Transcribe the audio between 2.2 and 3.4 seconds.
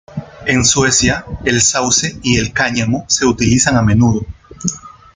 y el cáñamo se